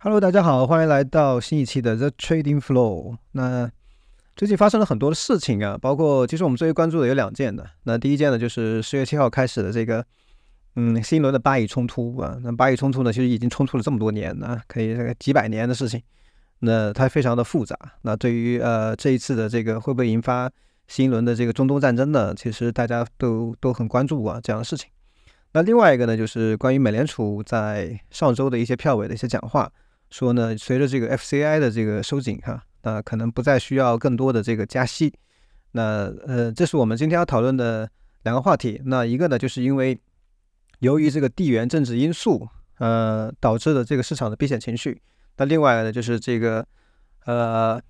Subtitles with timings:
[0.00, 3.16] Hello，大家好，欢迎来到新一期的 The Trading Flow。
[3.32, 3.68] 那
[4.36, 7.68] 最近发生了很多的事情啊，包括其实我们最为关注的有两件的。
[7.82, 10.04] 那第一件呢，就是十月七号开始的这个，
[10.76, 12.38] 嗯，新一轮的巴以冲突啊。
[12.44, 16.00] 那巴以冲突呢，其实已经冲突了这么多年了，可以这个几百年的事情。
[16.60, 17.76] 那它非常的复杂。
[18.02, 20.48] 那对于呃这一次的这个会不会引发
[20.86, 22.32] 新一轮的这个中东战争呢？
[22.32, 24.88] 其实大家都都很关注啊这样的事情。
[25.54, 29.68] 那另外一个呢，就是关于美联储在上周的一些票委的一些讲话。
[30.10, 35.12] 说呢，随着这个 FCI 的这个收紧哈，那可能不再需要更多的这个加息。
[35.72, 37.88] 那呃，这是我们今天要讨论的
[38.22, 38.80] 两个话题。
[38.86, 39.98] 那一个呢，就是因为
[40.78, 42.48] 由于这个地缘政治因素，
[42.78, 45.00] 呃，导致的这个市场的避险情绪。
[45.36, 46.66] 那另外呢，就是这个
[47.26, 47.80] 呃，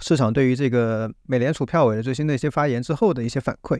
[0.00, 3.78] 市场对于这个美联储票委的最新的一些发言之后的一些反馈，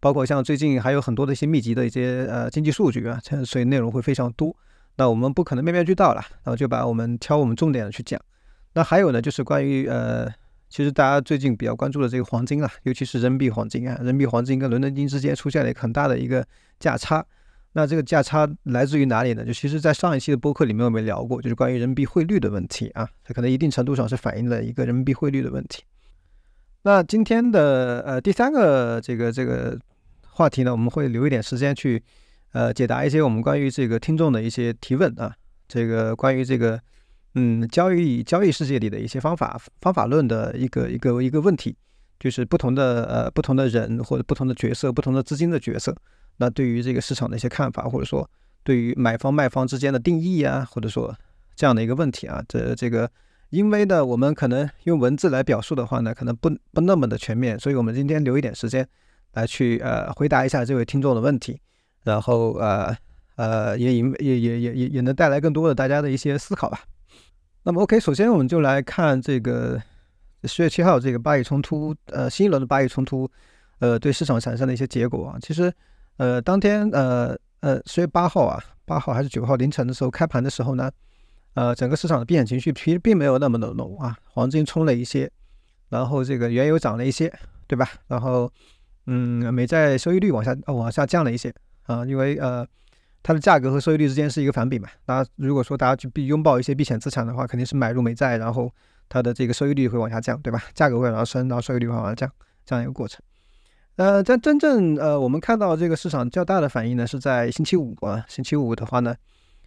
[0.00, 4.54] 包括像最近还有很多的一些密集的一些呃经济数据啊，所以内容会非常多。
[5.00, 8.20] 那我们不可能面面俱到了，然后就把我们挑我们重点的去讲。
[8.74, 10.28] 那还有呢，就是关于呃，
[10.68, 16.46] 其实大家最近比较关注的这个黄金啊，尤其是人民币黄金啊，人民币黄金跟伦敦金之间出现了一个很大的一个
[16.78, 17.24] 价差。
[17.72, 19.42] 那这个价差来自于哪里呢？
[19.42, 25.82] 就其实，在上一期的播客里面我们聊过，就是关于人民币汇率的问题啊，它可能一定程度上是反映了一个人民币汇率的问题。
[26.82, 29.78] 那今天的呃第三个这个这个
[30.28, 32.02] 话题呢，我们会留一点时间去。
[32.52, 35.32] 呃，解答一些我们关于这个听众的一些提问啊，
[35.68, 36.80] 这个关于这个
[37.34, 41.76] 嗯交易交易世界里的一些方法方法论的一个一个一个问题，
[42.18, 45.94] 就是不同的呃不同的人或者不同的角色、不同的资金的角色，
[46.38, 48.28] 那对于这个市场的一些看法，或者说
[48.64, 51.16] 对于买方卖方之间的定义啊，或者说
[51.54, 53.08] 这样的一个问题啊，这这个
[53.50, 58.84] 因为呢，我们可能用文字来表述的话呢，可能不不那么的全面，所以我们今天留一点时间
[59.34, 61.60] 来去呃回答一下这位听众的问题。
[62.04, 62.96] 然后呃
[63.36, 66.80] 呃也引也也也也也能带来更多的大家的一些思考吧。
[67.62, 69.80] 那么 OK，首先我们就来看这个
[70.44, 73.30] 十月七号这个巴以冲突，呃新一轮的巴以冲突，
[73.80, 75.38] 呃对市场产生的一些结果啊。
[75.42, 75.70] 其实
[76.16, 80.90] 呃当天呃呃十月八号啊八号还是九号凌晨的时候开盘的时候呢，
[81.52, 85.30] 呃整个市场的避险情绪其实并没有那么的浓啊，黄金冲了一些，
[85.90, 87.30] 然后这个原油涨了一些，
[87.66, 87.86] 对吧？
[88.08, 88.50] 然后
[89.06, 91.54] 嗯美债收益率往下呃往下降了一些。
[91.90, 92.64] 啊，因为呃，
[93.20, 94.88] 它的价格和收益率之间是一个反比嘛。
[95.06, 98.70] 那如果说大家去必拥抱一些避险资产的话，肯定是买入美债，然后
[99.08, 100.62] 它的这个收益率会往下降，对吧？
[100.72, 102.30] 价格会往上升，然后收益率会往下降，
[102.64, 103.20] 这样一个过程。
[103.96, 108.24] 呃，在真正呃，我们看到这个市场较大的反应呢，是在星期五啊。
[108.28, 109.14] 星期五的话呢，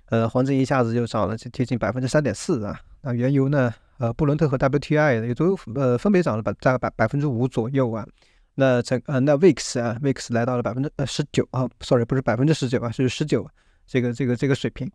[0.09, 2.79] 呃，黄金一下子就涨了接近百分之三点四啊。
[3.01, 8.07] 那原油呢，呃，布伦特和 WTI 也都呃分别涨了百大概百百分之五左右啊。
[8.56, 13.50] 那整呃，那 VIX 啊，VIX 来到了百分之呃十九啊，sorry 不是百分之十九啊，是十九
[13.88, 14.91] 这个这个这个水平。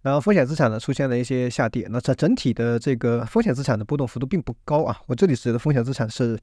[0.00, 4.98] 然后风险资产呢出现了一些下跌，那这整体的这个风险资产的波动幅度并不高啊。
[5.06, 6.38] 我这里指的风险资产是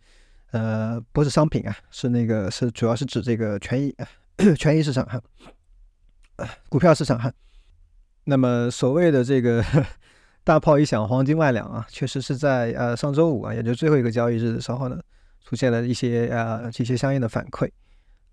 [0.52, 3.96] 呃不是商品啊，是那个是主要是指这个权益
[4.58, 5.20] 权益市场哈，
[6.70, 7.32] 股票市场哈。
[8.24, 9.64] 那么所谓的这个
[10.44, 15.00] 大炮一响，黄金万两啊，确实是在呃上周五啊，也就最后一个交易日的时候呢。
[15.44, 17.70] 出现了一些呃一些相应的反馈。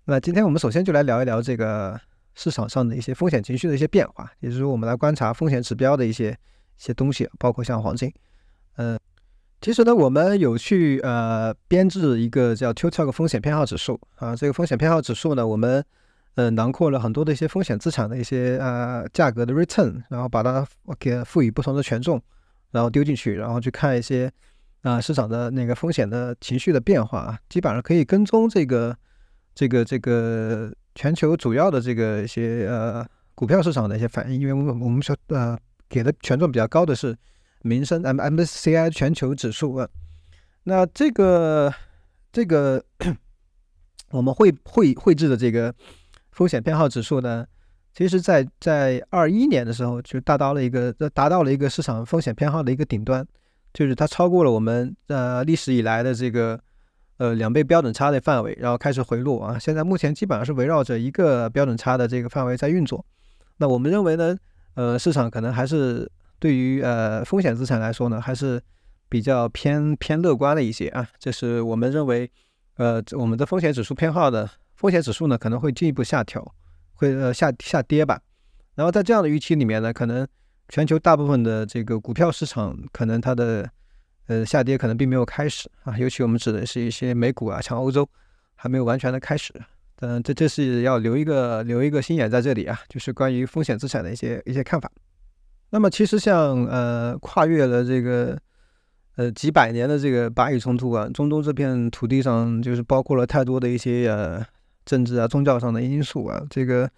[0.05, 1.99] 那今天我们首先就来聊一聊这个
[2.33, 6.35] 市场上的一些风险情绪的一些变化，也就是说我们来观察风险指标的一些一
[6.77, 8.11] 些东西，包括像黄金。
[8.77, 8.97] 嗯，
[9.61, 14.35] 其实呢，我们有去呃编制一个叫 Tiltog 风险偏好指数啊。
[14.35, 15.83] 这个风险偏好指数呢，我们
[16.35, 20.65] 呃囊括了很多的一些风险资产的一些呃价格的 return，然后把它
[20.97, 22.19] 给赋予不同的权重，
[22.71, 24.31] 然后丢进去，然后去看一些。
[24.81, 28.95] 啊，市场的那个风险的情绪的变化啊，基本上可以跟踪这个、
[29.53, 34.39] 这个、这个全球主要的这个一些呃股票市场的一些反应。
[34.39, 35.57] 因为我们我们说呃
[35.89, 37.13] 给的权重比较高的是
[37.63, 39.89] 民生 M M C I 全球指数啊。
[40.63, 41.73] 那这个
[42.31, 42.81] 这个
[44.11, 45.75] 我们会绘绘制的这个
[46.31, 47.45] 风险偏好指数呢，
[47.93, 53.27] 其实在在二一年的时候就达到了一个达到了一个市场风险偏好的一个顶端。
[53.73, 56.59] 就是它超过了我们呃历史以来的这个
[57.17, 59.59] 呃两倍标准差的范围，然后开始回落啊。
[59.59, 63.05] 现在目前基本上是围绕着一个标准差的这个范围在运作。
[63.57, 64.35] 那我们认为呢，
[64.73, 68.61] 呃，市场可能还是对于呃风险资产来说呢，还是
[69.07, 71.07] 比较偏偏乐观了一些啊。
[71.19, 72.29] 这是我们认为
[72.77, 76.53] 呃我们的风险指数偏好的风险指数呢可能会进一步下调，
[76.95, 78.19] 会呃下下跌吧。
[78.75, 80.27] 然后在这样的预期里面呢，可能。
[80.69, 83.69] 全球大部分的这个股票市场，可能它的
[84.27, 88.07] 呃下跌可能并没有开始啊，尤其我们指的是一些美股啊，像欧洲
[88.55, 89.53] 还没有完全的开始。
[90.01, 94.89] 嗯，这这是要留一个留一个心眼在这里啊，就是关于风险资产的一些一些看法。
[95.71, 98.37] 那么其实像呃跨越了这个
[99.17, 104.45] 呃几百年的这个巴以冲突啊，中东这片土地上就是包括了太多的一些呃
[104.85, 106.89] 政治啊、宗教上的因素啊，这个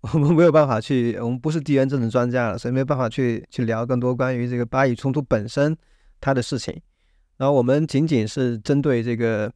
[0.00, 5.76] 我们没有办法去，我们不是地缘政治专家了，所以没有办法去去聊更多关于这个巴以冲突本身
[6.20, 6.80] 它的事情。
[7.36, 9.52] 然后我们仅仅是针对这个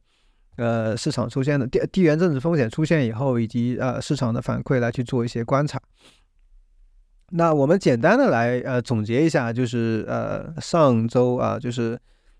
[0.57, 5.81] 呃市场出现的地地缘政治风险出现以后，以及呃市场的反馈来去做一些观察。
[7.31, 11.97] 那我们简单的来呃总结一下，就是呃上周啊，就是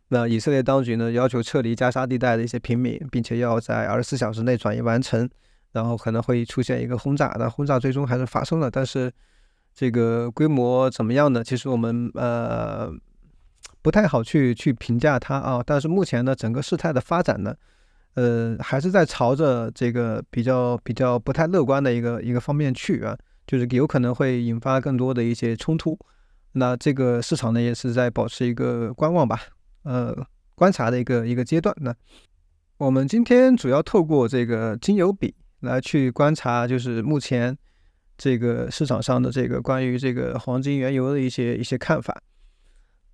[0.10, 5.28] 那以色列当局呢要求撤离加沙地带的一些平民，并且要在二十四小时内转移完成，
[5.74, 7.36] 然后可能会出现一个轰炸。
[7.38, 9.12] 那轰炸最终还是发生了，但是
[9.76, 11.44] 这个规模怎么样呢？
[11.44, 12.90] 其实我们呃
[13.82, 15.62] 不太好去去评价它啊。
[15.66, 17.54] 但是目前呢，整个事态的发展呢，
[18.14, 23.18] 呃还是在朝着这个比较比较不太乐观的一个一个方面去啊。
[23.46, 26.00] 就是有可能会引发更多的一些冲突，
[26.54, 29.38] 那这个市场呢也是在保持一个观望吧，
[29.84, 30.16] 呃，
[30.56, 31.76] 观察的一个一个阶段。
[31.82, 31.94] 那
[32.78, 37.58] 我们今天主要透过这个金油比来去观察，就是目前
[38.18, 42.22] 这个市场上的这个关于这个黄金、原油的一些一些看法。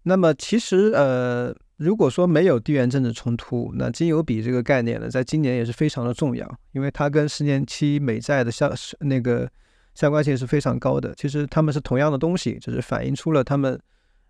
[0.04, 9.50] 那么其实呃，如果说没有地缘政治冲突，那金油比这个概念呢，在今年也是非常的重要，因为它跟十年期美债的相那个。
[9.96, 11.13] 相关性是非常高的。
[11.16, 13.78] 其实他们是同样的东西，只是反映出了他们，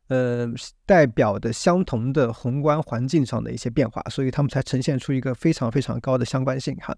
[0.07, 0.51] 呃，
[0.83, 6.95] 代表的相同的宏观环境上的一些变化，所以他们才呈现出一个非常非常高的相关性哈。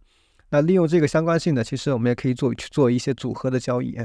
[0.51, 3.97] 那利用这个相关性呢，其实我们也可以做去做一些组合的交易。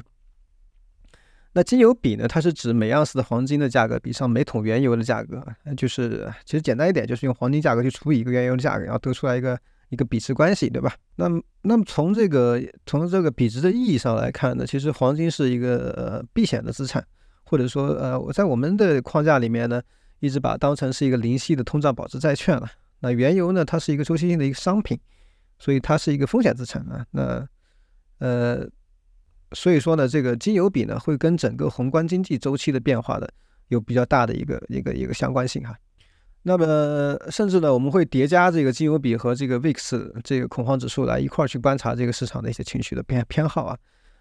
[1.53, 5.45] 那金油比呢，它是指每盎司的黄金的价格比上每桶原油的价格，
[5.77, 9.59] 就是其实简单一点，就是用黄金价格去除以一个原油的价格，然后得出来一个。
[9.89, 10.93] 一个比值关系，对吧？
[11.15, 11.29] 那，
[11.63, 17.07] 那么从这个从这个比值的意义上来看呢，其实黄金是一个呃避险的资产，
[17.45, 19.81] 或者说呃我在我们的框架里面呢，
[20.19, 22.69] 一直把它当成是一个零息的通胀保值债券了。
[22.99, 24.99] 那原油呢，它是一个周期性的一个商品，
[25.59, 27.07] 所以它是一个风险资产啊。
[27.11, 27.47] 那
[28.19, 28.67] 呃，
[29.53, 33.31] 所以说呢，这个金油比呢，会跟整个宏观经济周期的变化的
[33.69, 35.77] 有比较大的一个一个一个相关性哈。
[36.43, 43.77] 那么，甚至呢，我们会叠加这个金油比和这个 VIX 这个恐慌指数来一块儿去观察这个市场的一些情绪的偏偏好啊。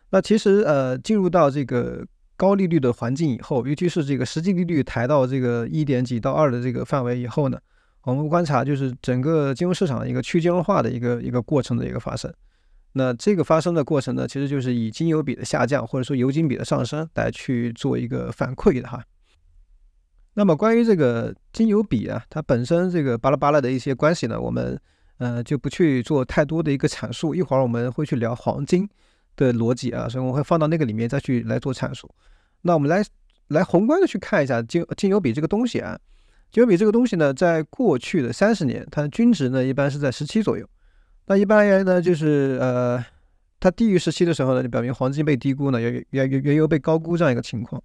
[0.09, 2.03] 那其实呃，进入到这个
[2.35, 7.59] 高利率的环境以后，尤其是这个实际利率抬到这个一点几到二的这个范围以后呢，
[8.05, 12.31] 我们观察就是整个金融市场一个去金融化的一个一个过程的一个发生。
[12.93, 19.03] 那这个发生的过程呢，其实就是以金油比的下降或者说油金比的上升来去做一个反馈的哈。
[20.35, 24.79] 那么关于这个金油比啊，它本身这个巴拉巴拉的一些关系呢，我们
[25.17, 27.33] 呃就不去做太多的一个阐述。
[27.33, 28.87] 一会儿我们会去聊黄金
[29.35, 32.09] 的逻辑啊，所以我会放到那个里面再去来做阐述。
[32.61, 33.03] 那我们来
[33.47, 35.99] 来宏观的去看一下金金油比这个东西啊，
[36.55, 40.65] 金油比这个东西呢，在过去的三十年，它的均值呢一般是在十七左右。
[41.25, 43.03] 那一般而言呢，就是呃
[43.59, 47.83] 它低于十七的时候呢，就表明黄金被低估呢，原原原原油被高估这样一个情况。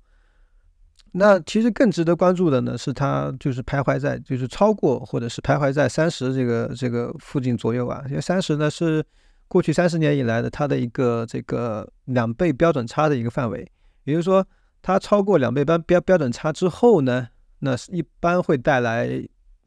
[1.10, 8.04] 那其实更值得关注的呢，是它就是徘徊在，就是超过或者是徘徊在三十这个这个附近左右啊。
[8.08, 9.04] 因为三十呢是
[9.48, 13.68] 过去三十年以来的它的一个这个两倍标准差的一个范围，
[14.04, 14.46] 也就是说
[14.80, 17.26] 它超过两倍标标标准差之后呢，
[17.60, 19.08] 那一般会带来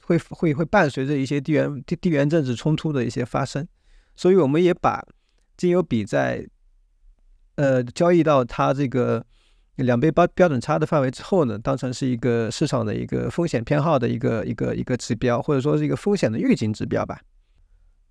[0.02, 3.68] 会会会伴随着一些地缘地地缘政治冲突的一些发生，
[4.16, 5.04] 所以我们也把
[5.58, 6.48] 金油比在
[7.56, 9.26] 呃交易到它这个。
[9.78, 17.20] 两倍标标准差的范围之后呢，当成是一个市场的一个风险偏好的一个一个一个指标，或者说是一个风险的预警指标吧。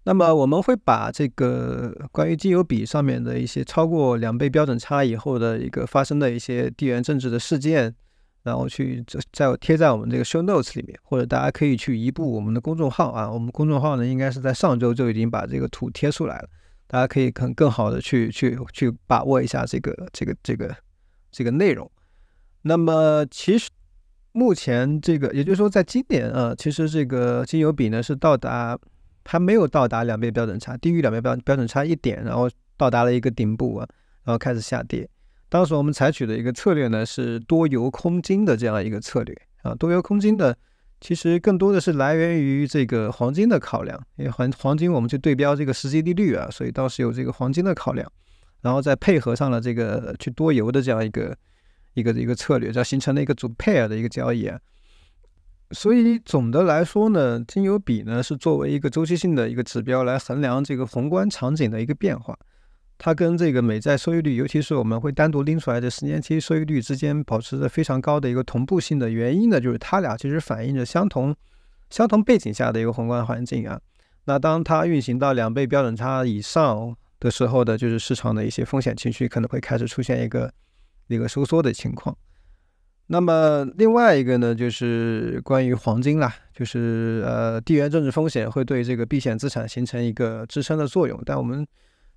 [0.03, 7.95] 那么我们会把这个关于金油比上面的一些超过两倍标准差以后的一个发生的一些地缘政治的事件，
[8.43, 16.49] 然后去在贴在我们这个 show notes 里面，或者大家可以去移步我们的公众号啊，我们公众号呢应该是在上周就已经把这个图贴出来了，
[16.87, 20.75] 大家可以更更好的去去去把握一下这个这个这个。
[21.35, 21.91] 这个内容，
[22.61, 23.71] 那么其实
[24.33, 28.79] 目前这个，也就是说，在今年啊，其实这个金油比呢是到达
[29.25, 33.89] 还没有到达两倍标准差，低于两倍标标准差一点，然后到达了一个顶部啊，
[34.25, 35.09] 然后开始下跌。
[35.53, 40.57] 当时我们采取的一个策略呢是多油空金的这样一个策略啊，多油空金的
[40.99, 48.11] 其实更多的是来源于这个黄金的考量，因为黄黄金我们去对标这个实际利率啊，所以当时有这个黄金的考量。
[48.63, 51.37] 然后再配合上了这个去多油的这样一个
[51.93, 54.59] 一个一个策略，这样形成了一个组 pair 的一个交易啊。
[55.73, 62.39] 所以总的来说呢，金油比呢是作为一个周期性的一个指标来衡量这个宏观场景的一个变化。
[63.05, 71.35] 它跟这个美债收益率，尤其是我们会单独拎出来的十年期收益率之间保持着非常高的一个同步性的原因呢，就是它俩其实反映着相同
[71.91, 73.81] 相同背景下的一个宏观环境啊。
[74.27, 80.53] 那当它运行到两倍标准差以上的时候的，就是市场的一些风险情绪可能会开始出现一个
[81.09, 82.17] 一个收缩的情况。
[83.09, 91.21] 那么另外一个呢，就是关于黄金啦，就是呃地缘政治风险会对这个避险资产形成一个支撑的作用。
[91.27, 91.67] 但我们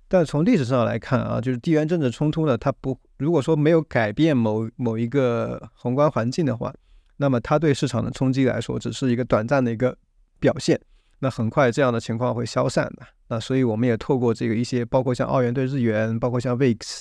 [0.08, 6.72] 但从历史上来看啊，就是地缘政治冲突呢，它不如果说没有改变某某一个宏观环境的话，
[7.16, 9.96] 那么它对市场的冲击来说，只是一个短暂的一个
[10.38, 10.80] 表现。
[11.18, 13.06] 那很快这样的情况会消散的。
[13.28, 17.00] 那所以我们也透过这个一些，包括像澳元对日元，包括像 VIX，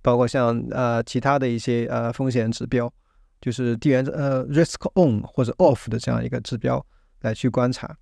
[0.00, 2.92] 包括像呃其他的一些呃风险指标。
[3.40, 6.84] 就是地缘呃 risk on 或者 off 的这样一个指标
[7.20, 7.96] 来去观察。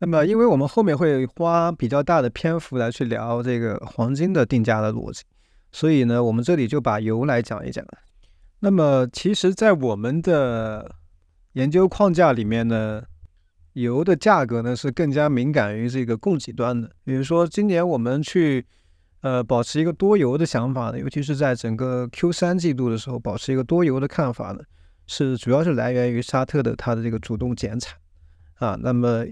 [0.00, 5.22] 那么，因为我们后面会花比较大的篇幅来去聊这个黄金的定价的逻辑，
[5.72, 7.84] 所以呢，我们这里就把油来讲一讲。
[8.60, 10.94] 那么，其实，在我们的
[11.52, 13.02] 研究框架里面呢，
[13.72, 16.90] 油的价格呢是更加敏感于这个供给端的。
[17.04, 18.66] 比如说，今年我们去。
[19.20, 24.60] 呃，保持一个多油的想法呢，尤其是在整个 Q 三季度的时候，保持一个多油的看法呢，
[25.08, 27.98] 是主要是来源于沙特的它的这个主动减产
[28.60, 28.78] 啊。
[28.80, 29.24] 那么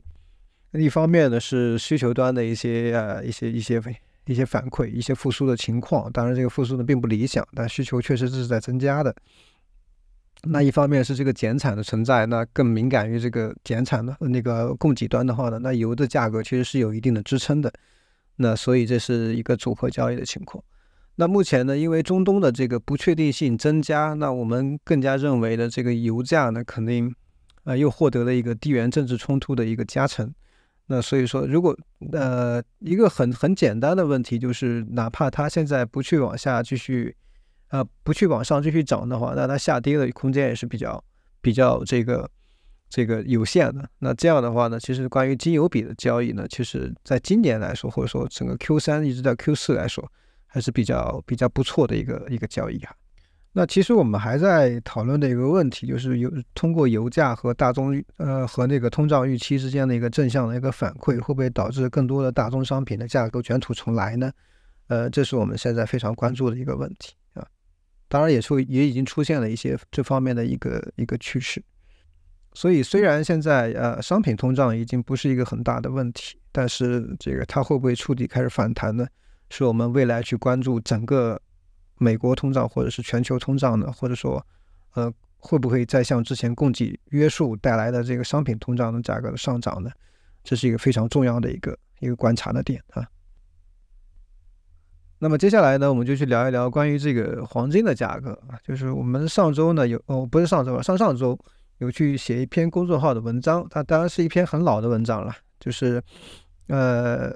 [0.76, 3.80] 一方面呢是需求端的一些呃一些一些
[4.26, 6.10] 一些反馈，一些复苏的情况。
[6.12, 9.14] 当然这个复苏呢并不理想，但需求确实是在增加的。
[10.42, 17.72] 那一方面是这个减产的存在，那更敏感于这个减产的那个供给端的话呢，那油的价格其实是有一定的支撑的。
[18.36, 20.62] 那所以这是一个组合交易的情况。
[21.16, 27.12] 那目前呢，因为中东的这个不确定性增加，那我们更加认为的这个油价呢，肯定
[27.64, 30.32] 呃又获得了一个地缘政治冲突的一个加成。
[30.86, 31.76] 那所以说，如果
[32.12, 37.16] 呃一个很很简单的问题就是，哪怕它现在不去往下继续，
[37.68, 41.02] 呃不去往上继续涨的话，那它下跌的空间也是比较
[41.40, 42.30] 比较这个。
[42.88, 50.08] 这个有限的，那这样的话呢，其实关于金油比的交易呢，其实在今年来说，或者说整个 Q 三一直到 Q 四来说，
[50.46, 52.94] 还是比较比较不错的一个一个交易啊。
[53.58, 64.30] 那其实我们还在讨论的一个问题，就是有通过油价和大宗呃和那个通胀预期之间的一个正向的一个反馈，会不会导致更多的大宗商品的价格卷土重来呢？
[64.88, 67.46] 呃，这是我们现在非常关注的一个问题啊。
[68.08, 71.64] 当然，也出也已经出现了一些这方面的一个一个趋势。
[72.52, 79.06] 所以，虽然现在呃商品通胀已经不是一个很大的问题，但是这个它会不会触底开始反弹呢？
[79.48, 81.40] 是我们未来去关注整个
[81.98, 83.90] 美国通胀或者是全球通胀呢？
[83.92, 84.44] 或者说，
[84.94, 89.90] 呃，会不会再像之前供给约束带来的这个商品通胀的价格的上涨呢？
[90.44, 93.06] 这是一个非常重要的一个一个观察的点啊。
[95.18, 101.38] 那么接下来呢，我们就去聊一聊关于这个黄金的价格啊，就是我们上周呢有哦，不是上周吧，上上周。
[101.78, 105.36] 有去写一篇公众号的文章，它当然是一篇很老的文章了。
[105.60, 106.02] 就是，
[106.68, 107.30] 呃，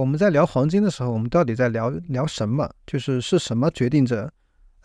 [0.00, 2.66] 我们在聊黄金的时候，我们到底在聊聊什么？
[2.86, 4.32] 就是是什么决定着，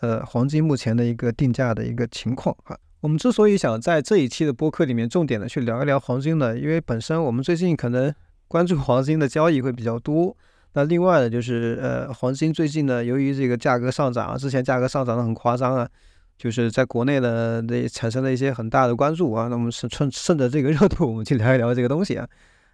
[0.00, 2.76] 呃，黄金目前的一个定价的一个情况啊？
[3.00, 8.14] 我们之所以想在这一期的播客里面重点的去聊一聊黄金呢，因为本身我们最近可能
[8.46, 10.36] 关注黄金的交易会比较多。
[10.74, 15.88] 那另外呢，就是呃，黄金最近呢，由于这个价格上涨啊，之前价格上涨的很夸张啊。
[16.36, 22.28] 就是在国内呢那产生了一些很大的关注啊，那么是趁趁着这个热度，我们去聊一聊这个东西啊。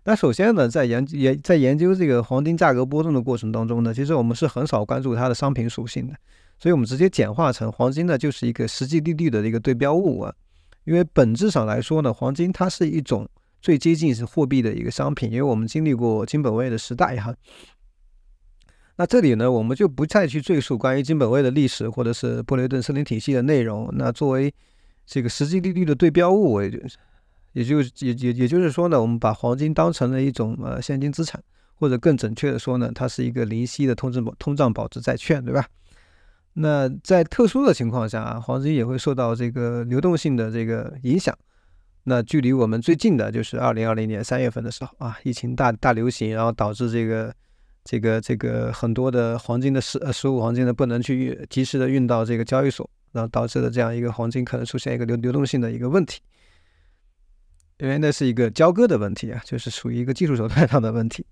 [0.04, 6.14] 那首先呢，在研研在研究这个黄金价格波动的过程当中呢，其实我们是很少关注它的商品属性的，
[6.58, 10.34] 所以我们直接简化成黄金呢就是一个实际利率的一个对标物啊。
[10.84, 13.28] 因为本质上来说呢，黄金它是一种
[13.60, 17.32] 最接近是货币的一个商品，因为我们经历过金本位的时代哈。
[18.96, 23.88] 那这里呢，我们就不再去赘述关于金本位的历史，或者是布雷顿森林体系的内容。
[23.92, 24.52] 那作为
[25.06, 26.78] 这个实际利率的对标物，我也就
[27.52, 31.42] 也就也也也就是说呢，我们把黄金当成了一种呃现金资产，
[31.74, 35.66] 或者更准确的说呢，它是一个零息的通胀保通胀保值债券，对吧？
[36.54, 41.36] 那在特殊的情况下啊，黄金也会受到这个流动性的这个影响。
[42.04, 47.32] 那距离我们最近的就是二零二零年三月份的时候啊，疫情大大流行，然后导致这个。
[47.84, 56.20] 这个这个很多的黄金的实呃实物黄金呢不能去及时的运到这个交易所，然后导致了这样一个黄金可能出现一个流流动性的一个问题，
[57.82, 61.26] 因为那是一个交割的问题啊，就是属于一个技术手段上的问题。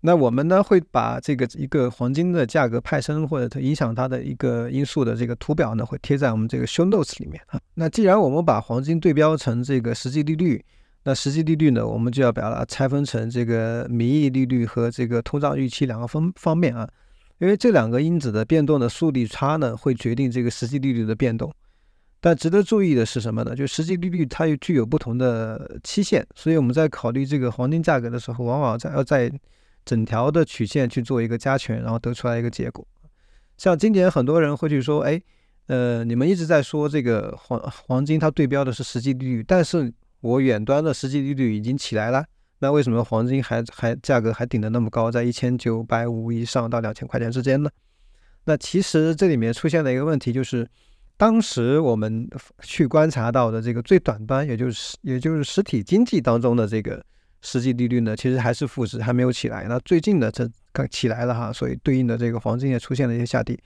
[0.00, 7.60] 那我们呢会把这个一个黄金的价格派生或者它影响它的一个因素的这个图表呢会贴在我们这个 show notes 里面啊。
[7.74, 10.64] 那既然我们把黄金对标成这个实际利率。
[11.04, 11.86] 那实际利率呢？
[11.86, 16.86] 我们就要把它拆分成这个名义利率和这个通胀预期两个分方面啊。
[17.38, 21.50] 因为这两个因子的变动的速率差呢，会决定这个实际利率的变动。
[22.20, 23.54] 但值得注意的是什么呢？
[23.54, 29.30] 就实际利率它又具有不同的期限，所以我们在考虑这个黄金价格的时候，往往在要在
[29.84, 32.84] 整条的曲线去做一个加权，然后得出来一个结果。
[33.56, 35.22] 像今年很多人会去说，哎，
[35.68, 42.24] 呃，你们一直在说这个黄黄金它对标的是实际利率，但是我远端的实际利率已经起来了，
[42.58, 47.70] 那为什么黄金还还价格还顶得那么高，在一千九百五以上到两千块钱之间呢？
[48.44, 50.68] 那其实这里面出现的一个问题就是。
[51.18, 52.26] 当时我们
[52.62, 57.04] 去观察到的这个最短端，也就是也就是实体经济当中的这个
[57.42, 59.66] 实际利率呢，其实还是负值，还没有起来。
[59.68, 63.58] 那最近呢，这刚起来了哈，所以对应的这个黄金也出现了一些下跌，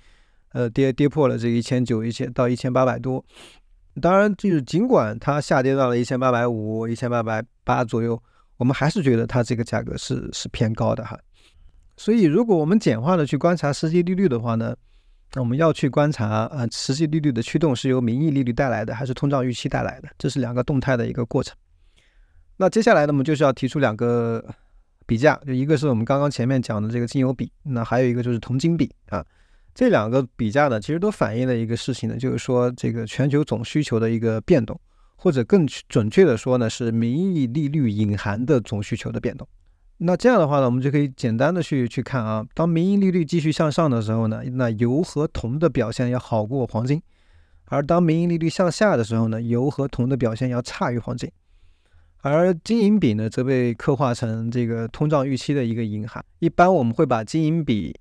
[0.52, 3.22] 呃，跌跌破了这一千九、一千到一千八百多。
[4.00, 8.18] 当然，就是尽管它下跌到了一千八百五、一千八百八左右，
[8.56, 11.18] 我们还是觉得它这个价格是是偏高的哈。
[11.98, 14.74] 所以，如果我们简化的去观察实际利率的话呢？
[15.34, 20.08] 那我们要去观察，呃，实际利率的驱动是由名义利率带来的，还是通胀预期带来的？
[20.18, 21.56] 这是两个动态的一个过程。
[22.58, 24.44] 那接下来呢，我们就是要提出两个
[25.06, 29.24] 比价，就一个是我们刚刚前面讲的这个金油比，那还有一个就是铜金比啊。
[29.74, 34.78] 这两个比价呢，其实都反映了一个事情呢，就是说这个全球总需求的一个变动，
[35.16, 39.48] 或者更准确的说呢，是名义利率隐含的总需求的变动。
[40.04, 46.98] 那这样的话呢，我们就可以简单的去去看啊，当名义利率继续向上的时候呢，那油和铜的表现要好过黄金；
[47.66, 51.30] 而当名义利率向下的时候呢，油和铜的表现要差于黄金。
[52.20, 56.24] 而金银比呢，则被刻画成这个通胀预期的一个隐含。
[56.40, 57.98] 一般我们会把金银比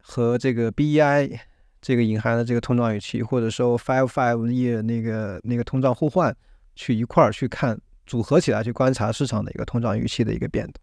[0.00, 1.38] 和这个 BEI
[1.80, 6.36] 这个隐含的这个通胀预期，或者说 Five Five Year 那个那个通胀互换
[6.74, 10.74] 去一块儿去看，组合起来去观察市场的一个通胀预期的一个变动。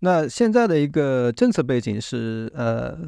[0.00, 2.98] 那现在的一个政策背景是，呃，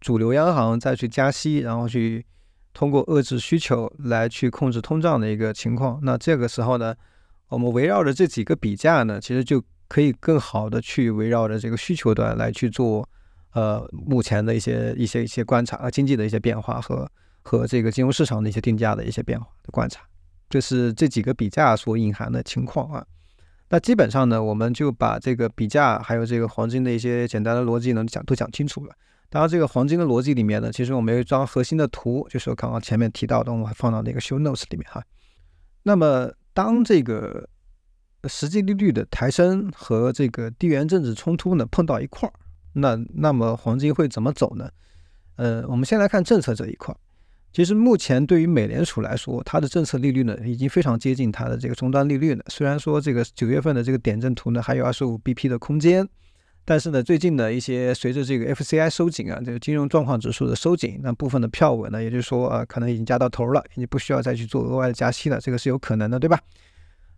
[0.00, 2.26] 主流央行再去加息，然后去
[2.72, 6.00] 通过遏制需求来去控制通胀的一个情况。
[6.02, 6.94] 那这个时候呢，
[7.48, 13.08] 我们围绕着这几个比价呢，其实就可以更好的去围绕着这个需求端来去做，
[13.52, 17.08] 呃，目前的一些一些一些观察啊，经济的一些变化和
[17.42, 20.02] 和这个金融市场的一些定价的一些变化的观察，
[20.50, 23.06] 这是这几个比价所隐含的情况啊。
[23.70, 28.94] 那基本上呢，我们就把这个比价还有这个黄金的一些简单的逻辑呢讲都讲清楚了。
[29.30, 35.02] 当然，这个黄金的逻辑里面呢，其实我们有一张核心的图，就是我刚刚前面提到的，我们还放到那个 show notes 里面哈。
[35.82, 37.48] 那么，当这个
[38.28, 42.32] 实际利率的抬升和这个地缘政治冲突呢碰到一块儿，
[42.74, 44.70] 那那么黄金会怎么走呢？
[45.36, 46.94] 呃，我们先来看政策这一块。
[47.54, 52.44] 其实目前对于美联储来说，它的政策利率呢已经非常接近它的这个终端利率了。
[52.48, 56.04] 虽然说这个九月份的这个点阵图呢还有二十五 BP 的空间，
[56.64, 66.36] 但是呢最近的一些随着这个 FCI 收紧啊，这个金融状况指数的收紧，那部分的票稳呢，也就是说啊可能已经加到头了，已经不需要再去做额外的加息了，这个是有可能的，对吧？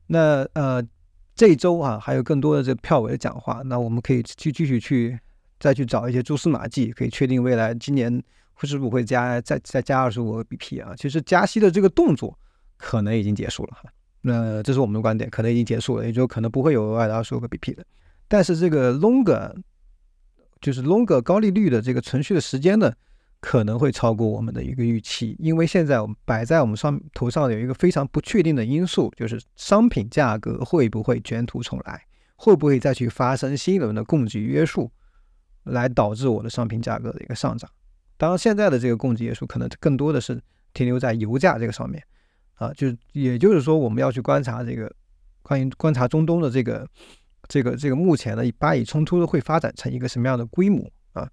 [0.08, 0.86] 那呃
[1.34, 5.18] 这周啊还有更多的这个票委的讲话，那我们可以去继续去
[5.58, 8.22] 再去找一些蛛丝马迹，可以确定未来今年。
[8.58, 10.94] 会是不会加再再加二十五个 BP 啊？
[10.96, 12.36] 其实加息的这个动作
[12.78, 13.92] 可能已经结束了哈。
[14.22, 17.84] 那这是我们的观点，可能已经结束了，也就可能不会有额外的二十五个 BP 的。
[18.26, 19.54] 但是这个 longer
[20.60, 22.92] 就是 longer 高利率的这个存续的时间呢，
[23.40, 32.02] 可能会超过我们的一个预期，因为现在我们摆在我们上头上有一个非常不确定的因素，就是商品价格会不会卷土重来，
[32.36, 34.90] 会不会再去发生新一轮的供给约束，
[35.64, 37.70] 来导致我的商品价格的一个上涨。
[38.18, 40.40] 当然，现在的这个供给约束可能更多的是
[40.72, 42.02] 停留在油价这个上面，
[42.54, 44.90] 啊，就也就是说，我们要去观察这个
[45.42, 46.88] 关于观察中东的这个
[47.46, 51.28] 这个这个目前的巴以冲突会发展成一个什么样的规模啊？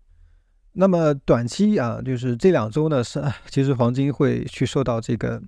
[0.73, 5.41] 那么短期啊，就是这两周呢，是其实黄金会去受到这个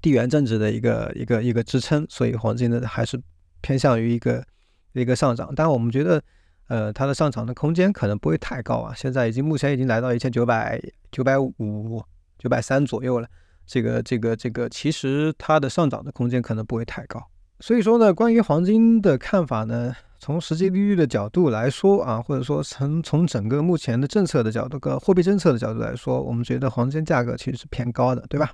[0.00, 3.20] 地缘政治的一个一个一个支撑，所以黄金呢还是
[3.60, 4.44] 偏向于一个
[4.92, 5.52] 一个上涨。
[5.56, 6.22] 但我们觉得。
[6.70, 10.80] 呃，它的上涨的空间可能不会太高啊，现在已经目前已经来到一千九百
[11.10, 12.00] 九百五
[12.38, 13.26] 九百三左右了。
[13.66, 17.20] 这个这个这个，其实它的上涨的空间可能不会太高。
[17.58, 28.52] 所以说呢，关于黄金的看法呢，从实际利率的角度来说啊，或者说从从整个目前的政策的角度，个货币政策的角度来说，我们觉得黄金价格其实是偏高的，对吧？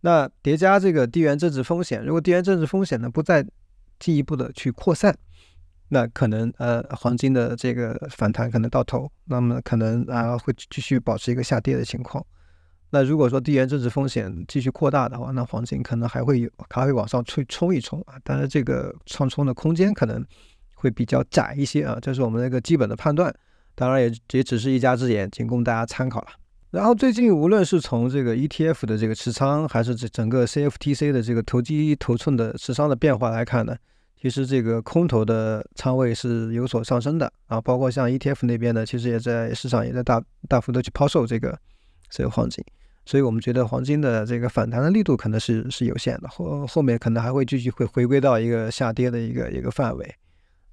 [0.00, 3.46] 那叠加这个地缘政治风险，如果地缘政治风险呢不再
[3.98, 5.14] 进一步的去扩散。
[5.94, 12.24] 那可能呃，黄金的这个反弹可能到头，那么可能啊会继续保持一个下跌的情况。
[12.90, 20.24] 那如果说地缘政治风险继续扩大的话，那黄金可能还会有还会往上冲冲一冲啊，但是这个上冲的空间可能
[20.74, 23.32] 会比较窄一些啊，这是我们那个基本的判断。
[23.76, 26.28] 当然也也只是一家之言，仅供大家参考了。
[26.72, 33.76] 然后最近无论是从这个 ETF 的这个持仓，还是这整个 CFTC 的这个投机头寸的持仓的变化来看呢，
[34.24, 41.54] 其实这个空头的仓位是有所上升的啊，包括像 ETF 那边呢，其实也在市场也在大大幅的去抛售这个
[42.08, 42.64] 这个黄金，
[43.04, 50.14] 所以我们觉得黄金的这个反弹的力度可能是是有限的，后后面可能还会继续会回归到一个下跌的一个一个范围，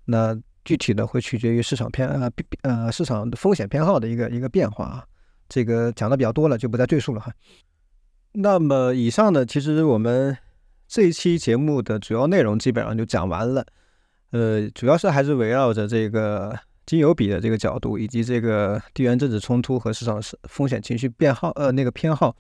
[0.06, 0.34] 那
[0.64, 5.06] 具体的会取决于市场偏呃呃市场风险偏好的一个一个变化啊。
[5.50, 7.34] 这个讲的比较多了，就不再赘述了哈。
[8.32, 10.38] 那么以上呢，其实我们
[10.92, 13.66] 这一期节目的主要内容基本上就讲完了。
[14.32, 16.54] 呃，主要是还是围绕着这个
[16.86, 22.36] 金油比的这个角度，以及这个地缘政治冲突和市场是风险情绪变好呃那个偏好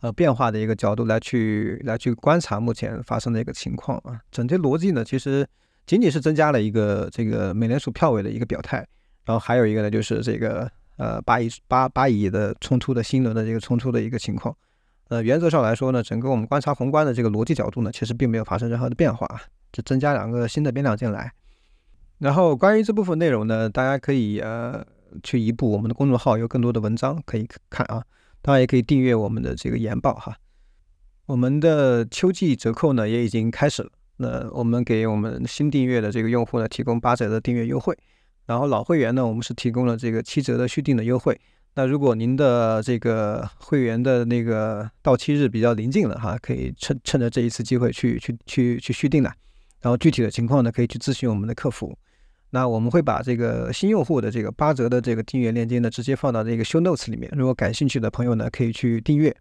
[0.00, 4.20] 呃变化的一个角度来去来去观察目前发生的一个情况啊。
[4.32, 5.46] 整体逻辑呢，其实
[5.86, 8.78] 仅仅是增加了一个这个美联储票委的一个表态，
[9.24, 10.68] 然后还有一个呢，就是这个。
[10.96, 14.56] 呃，巴以巴巴以的冲突的新轮的这个冲突的一个情况，
[15.08, 19.28] 呃，原则上来说呢，整个我们观察宏观的这个逻辑角度呢，其实并没有发生任何的变化，
[19.70, 21.32] 就增加两个新的变量进来。
[22.18, 24.84] 然后关于这部分内容呢，大家可以呃
[25.22, 28.02] 去移步我们的公众号，有更多的文章可以看啊。
[28.40, 30.36] 当然也可以订阅我们的这个研报哈。
[31.26, 37.96] 我们的秋季折扣呢也已经开始了，那我们给我们新订阅的这个用户呢提供八折的订阅优惠。
[38.46, 41.40] 然后老会员呢，我们是提供了这个七折的续订的优惠。
[41.76, 49.32] 那如果您的这个会员的那个到期日比较临近了哈，可以趁趁着这一次机会去去去去续订的。
[49.80, 51.96] 然后具体的情况呢，可以去咨询我们的客服。
[52.50, 57.28] 那我们会把这个新用户的这个八折的这个订阅链接呢，直接放到这个 show notes 里面。
[57.36, 59.36] 如果感兴趣的朋友呢，可以去订阅，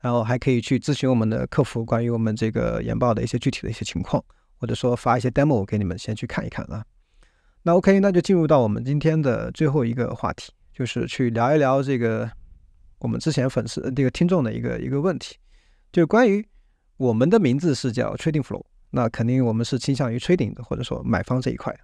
[0.00, 4.24] 然后还可以去咨询我们的客服关于我们这个研报的一些具体的一些情况，
[4.56, 6.82] 或者说发一些 demo 给你们先去看一看啊。
[7.62, 12.28] 那 OK，那就进入到我们今天的最后一个话题，就是去聊一聊这个
[12.98, 15.36] 我们之前粉丝这个听众的一个一个问题，
[15.92, 16.44] 就关于
[16.96, 21.74] 我们的名字是叫 Trading Flow，那肯定我们是倾向于 Trading 的，或者说买方这一块。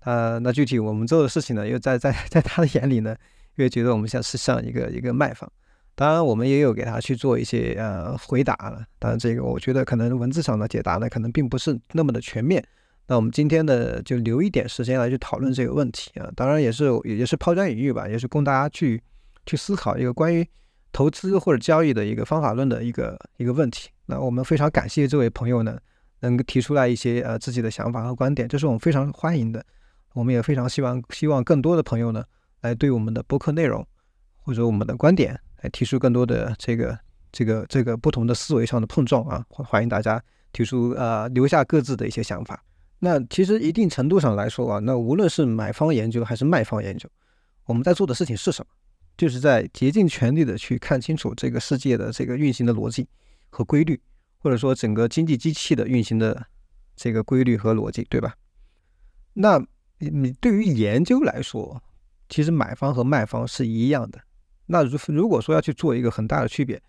[0.00, 3.14] 啊，那具体我们做的事情呢，又在在在他的眼里呢，
[3.56, 5.50] 越觉得我们像是像一个一个卖方。
[5.94, 12.66] 当然，我们也有给他去做一些呃回答了，当然这个我觉得可能文字上的解答呢，可能并不是那么的全面。
[13.10, 19.02] 那我们今天呢，就留一点时间来去讨论这个问题啊，当然也是也是抛砖引玉吧，也是供大家去
[19.44, 20.48] 去思考一个关于
[20.92, 23.90] 投资或者交易的一个方法论的一个一个问题。
[24.06, 25.76] 那我们非常感谢这位朋友呢，
[26.20, 29.60] 能够提出来一些呃自己的想法和观点，这是我们非常欢迎的。
[30.12, 32.22] 我们也非常希望希望更多的朋友呢，
[32.60, 33.84] 来对我们的播客内容
[34.36, 36.96] 或者我们的观点来提出更多的这个
[37.32, 42.62] 这个这个不同的思维上的碰撞啊，欢迎大家提出呃留下各自的一些想法。
[43.00, 47.08] 那其实一定程度上来说啊，那无论是买方研究还是卖方研究，
[47.64, 48.70] 我们在做的事情是什么？
[49.16, 53.08] 就是在竭尽全力的去看清楚这个世界的这个运行的逻辑
[53.50, 54.00] 和规律，
[54.38, 56.46] 或者说整个经济机器的运行的
[56.94, 58.34] 这个规律和逻辑，对吧？
[59.34, 59.62] 那
[59.98, 61.82] 你对于研究来说，
[62.28, 64.20] 其实买方和卖方是一样的。
[64.66, 66.80] 那如如果说要去做一个很大的区别，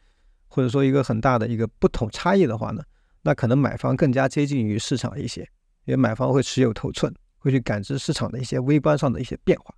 [0.48, 2.84] 或者说一个很大的一个不同差异的话呢，
[3.24, 5.50] 那可能买方更加接近于市场一些。
[5.86, 9.74] 因为买方会持有头寸，会去感知市场的一些微观上的一些变化，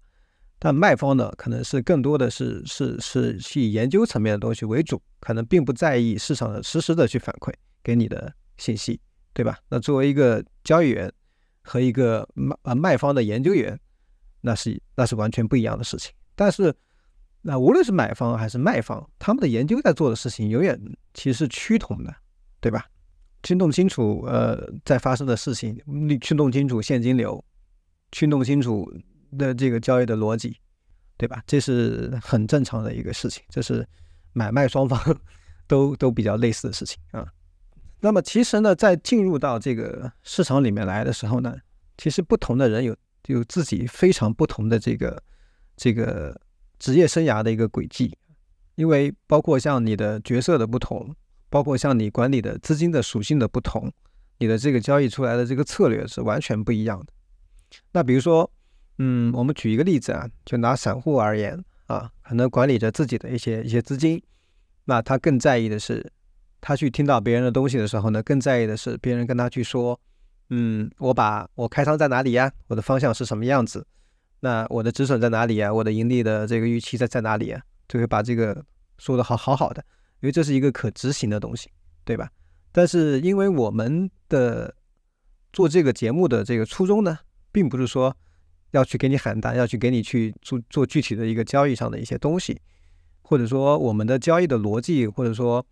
[0.60, 9.00] 但卖方呢，可能是更多的是是是去研究层面的东西为主，可能并不在意市场的实时的去反馈给你的信息，
[9.34, 9.58] 对吧？
[9.70, 11.12] 那作为一个交易员
[11.62, 13.80] 和一个卖呃卖方的研究员，
[14.42, 16.14] 那是那是完全不一样的事情。
[16.36, 16.74] 但是，
[17.42, 20.80] 那无论是买方还是卖方，他们的研究在做的事情永远
[21.14, 22.14] 其实是趋同的，
[22.60, 22.86] 对吧？
[23.44, 27.44] 去弄清楚，呃，在发生的事情，你去弄清楚现金流，
[28.14, 28.90] 去弄清楚
[29.38, 30.56] 的这个交易的逻辑，
[31.18, 31.44] 对吧？
[31.46, 33.86] 这是很正常的一个事情，这是
[34.32, 34.98] 买卖双方
[35.68, 37.28] 都 都比较类似的事情啊。
[38.00, 41.54] 那么其实呢，在进入到这个市场里面来的时候呢，
[41.98, 42.96] 其实不同的人有
[43.28, 45.22] 有自己非常不同的这个
[45.76, 46.40] 这个
[46.80, 48.18] 职业生涯的一个轨迹，
[48.76, 51.14] 因为包括像你的角色的不同。
[51.54, 53.94] 包括像你管理的资金的属性的不同，
[54.40, 57.14] 你的这个交易出来的这个策略是完全不一样的。
[57.92, 58.52] 那比如说，
[58.98, 64.20] 嗯，我们举一个例子啊，就拿散户而言啊，可能管理着自己的一些一些资金，
[64.86, 66.12] 那他更在意的是，
[66.60, 70.02] 他去听到别人的东西的时候呢，更在意的是别人跟他去说，
[70.50, 72.52] 嗯，我把我开仓在哪里呀？
[72.66, 73.86] 我的方向是什么样子？
[74.40, 75.72] 那我的止损在哪里呀？
[75.72, 77.62] 我的盈利的这个预期在在哪里呀？
[77.88, 78.66] 就会把这个
[78.98, 79.86] 说的好好好的。
[80.24, 81.70] 因为这是一个可执行的东西，
[82.06, 82.32] 对吧？
[82.72, 84.74] 但是因为我们的
[85.52, 87.20] 做这个节目的这个初衷呢，
[87.52, 88.16] 并不是说
[88.72, 92.58] 要去给你喊单，要去给你去做做具体的一个交易上的一些东西，
[93.22, 95.64] 或者说我们的交易的逻辑，或者说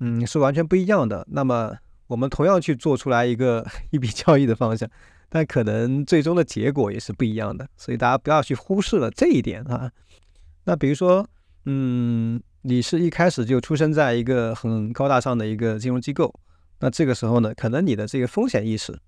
[0.00, 1.26] 嗯是完全不一样的。
[1.30, 1.74] 那么
[2.06, 4.86] 我们同样去做出来一个 一笔交易的方向，
[5.30, 7.66] 但可能最终的结果也是不一样的。
[7.78, 9.90] 所以大家不要去忽视了这一点啊。
[10.66, 11.26] 那比如说，
[11.64, 16.34] 嗯，你是一开始就出生在一个很高大上的一个金融机构，
[16.80, 18.98] 那这个时候呢，可能你的这个风险意识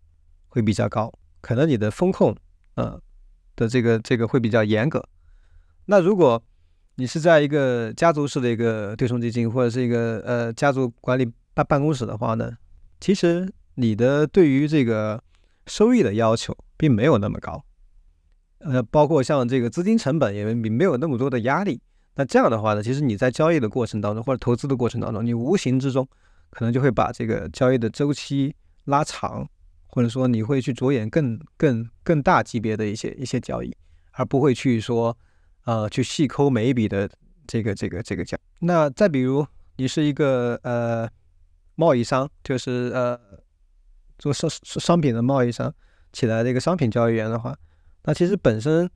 [0.49, 2.37] 会比较高，可能你的风控，
[2.75, 3.01] 呃
[3.57, 5.03] 的这个这个会比较严格。
[5.87, 6.43] 那如果
[6.97, 12.53] 你是在一个家族式的一个对冲基金，或者是一个呃家族管理办办公室的话呢，
[13.01, 15.23] 其实你的对于这个
[15.67, 17.65] 收益的要求并没有那么高。
[18.59, 21.81] 呃，包括像这个资金成本也没没有那么多的压力。
[22.17, 26.09] 那这样的话呢，其实你在交易的过程当中，或者投资的过程当中，你无形之中
[26.51, 29.49] 可能就会把这个交易的周期拉长，
[29.87, 33.71] 或者说你会去着眼更更更大级别的一些一些交易，
[34.13, 35.17] 而不会去说
[35.65, 37.09] 呃去细抠每一笔的
[37.47, 38.37] 这个这个这个交。
[38.61, 41.09] 那再比如你是一个呃
[41.75, 43.21] 贸易商，就是呃
[44.19, 45.73] 做商商品的贸易商
[46.13, 47.55] 起来的一个商品交易员的话。
[48.05, 48.89] 那其实本身，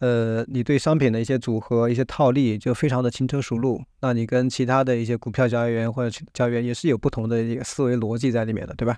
[0.00, 3.82] 呃，你对商品的一些组合、一些套利就非常的轻车熟路。
[4.00, 8.96] 那你跟其他的一些股票交易员或者交易员也是有不同的一个思维逻辑在里面的，对吧？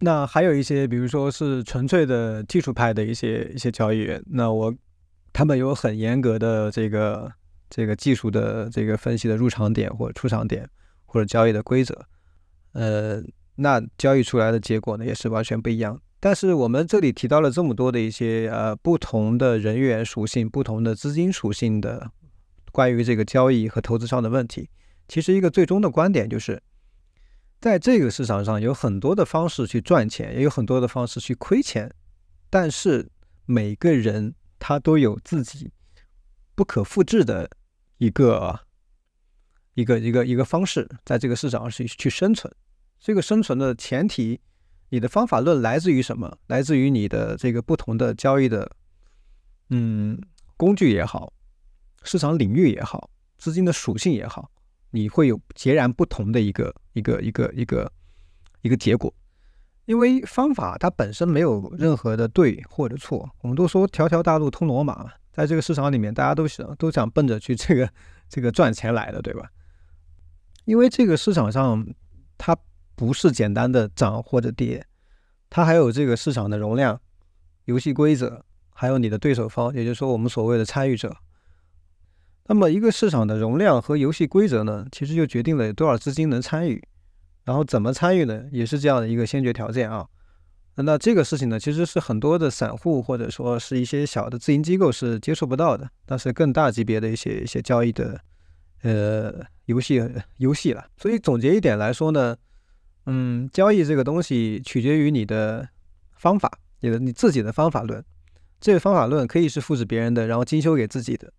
[0.00, 4.74] 那还有一些，比如说是纯粹的技术派的一些一些交易员，那我
[5.32, 7.32] 他们有很严格的这个
[7.70, 10.68] 这个技术的这个分析的入场点或者出场点
[11.06, 11.98] 或者交易的规则，
[12.72, 13.22] 呃，
[13.56, 15.98] 那交易出来的结果呢也是完全不一样。
[16.18, 22.10] 但是我们这里提到了这么多的一些呃不同的人员属性、不同的资金属性的
[22.72, 24.68] 关于这个交易和投资上的问题，
[25.08, 26.60] 其实一个最终的观点就是，
[27.60, 31.94] 在这个市场上有很多的方式去赚钱，也有很多的方式去亏钱，
[32.48, 33.08] 但是
[33.44, 35.70] 每个人他都有自己
[36.54, 37.48] 不可复制的
[37.98, 38.60] 一个
[39.74, 42.52] 一个一个一个方式，在这个市场上去去生存。
[42.98, 44.40] 这个生存的前提。
[44.88, 46.38] 你的方法论来自于什么？
[46.46, 48.70] 来自于你的这个不同的交易的，
[49.70, 50.16] 嗯，
[50.56, 51.32] 工具也好，
[52.04, 54.48] 市场领域也好，资金的属性也好，
[54.90, 57.92] 你会有截然不同的一个一个一个一个
[58.62, 59.12] 一个结果。
[59.86, 63.28] 因为方法它本身没有任何的对或者错。
[63.40, 67.90] 我们都说条条大路通罗马嘛，在这个市场里面，大家都想都想奔着去这个
[68.28, 69.50] 这个赚钱来的，对吧？
[70.64, 71.84] 因为这个市场上
[72.38, 72.56] 它。
[72.96, 74.84] 不是简单的涨或者跌，
[75.50, 76.98] 它还有这个市场的容量、
[77.66, 81.14] 游戏规则，还有你的对手方，也就是说我们所谓的参与者。
[82.46, 86.82] 那么一个市场的容量和游戏规则呢，其实就决定了有多少资金能参与，
[87.44, 90.06] 然后怎么参与呢，也是这样的一个先决条件啊。
[90.76, 98.18] 那这个事情呢，其实是很多的散户或者说是一些小的自营机构是接触不到的，但是更大级别的一些一些交易的
[98.82, 100.02] 呃游戏
[100.38, 100.86] 游戏了。
[100.96, 102.34] 所以总结一点来说呢。
[103.06, 105.68] 嗯，交易这个东西取决于你的
[106.16, 108.04] 方法，你的你自己的方法论。
[108.60, 111.32] 这个方法论可以是复制别人的，然后精修给自己的。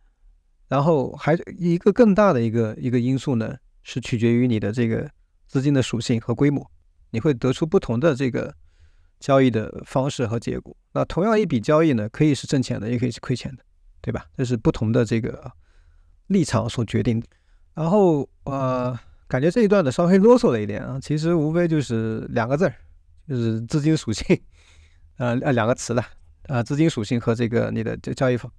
[0.69, 5.09] 然后还一个更大的一个一个因素呢，是取决于你的这个
[5.47, 6.69] 资金的属性和规模，
[7.11, 8.53] 你会得出不同的这个
[9.19, 10.75] 交易的方式和结果。
[10.93, 13.63] 那同样一笔交易呢，可以是挣钱的，也可以是亏钱的，
[13.99, 14.25] 对吧？
[14.37, 15.51] 这是不同的这个
[16.27, 17.21] 立场所决定。
[17.73, 18.97] 然后呃。
[19.27, 22.73] 感觉这一段的稍微啰嗦了一点啊，其实无非就是两个字儿，
[23.27, 24.39] 就是资金属性，
[25.19, 26.01] 呃呃两个词了，
[26.47, 28.49] 啊资金属性和这个你的这交易方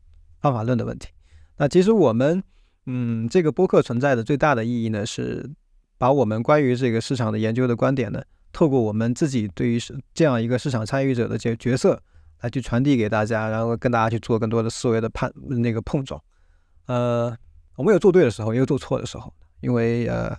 [0.40, 1.08] 方法论的问题。
[1.56, 2.42] 那其实我们
[2.84, 5.50] 嗯这个播客存在的最大的意义呢，是
[5.96, 11.98] 把我们关于这个市场的研究的观点呢，透过我们自己对于是这样一个市场参与者的这角色
[12.42, 16.22] 来去传递给大家，然后跟大家去做更多的思维的判那个碰撞。
[16.84, 17.34] 呃，
[17.76, 20.36] 我们有做对的时候，也有做错的时候，因为呃。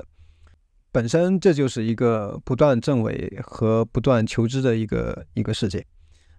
[0.91, 5.85] 本身这就是一个不断证伪和不断求知的一个一个世界。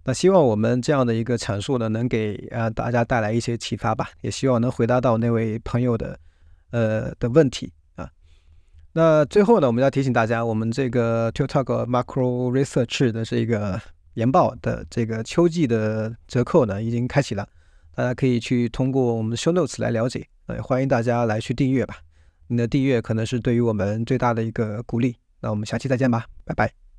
[0.05, 4.09] 那希望我们这样的一个阐述呢，能给啊大家带来一些启发吧。
[4.23, 6.19] 也希望能回答到那位朋友的
[6.71, 8.11] 呃的问题啊。
[8.95, 13.81] 那最后呢，我们要提醒大家，我们这个 TikTok Macro Research 的这个
[14.15, 17.47] 研报的这个秋季的折扣呢，已经开启了，
[17.95, 20.27] 大家可以去通过我们的 Show Notes 来了解。
[20.47, 21.99] 呃，欢迎大家来去订阅吧。
[22.51, 25.15] 你的订阅可能是对于我们最大的一个鼓励。
[25.41, 26.90] 那我们下期再见吧，拜拜。